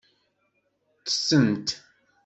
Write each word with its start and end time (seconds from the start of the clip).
Ttessent. 1.03 1.67